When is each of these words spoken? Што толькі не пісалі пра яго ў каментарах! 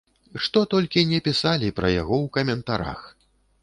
Што 0.45 0.63
толькі 0.71 1.05
не 1.11 1.21
пісалі 1.29 1.71
пра 1.83 1.87
яго 2.01 2.15
ў 2.25 2.37
каментарах! 2.41 3.09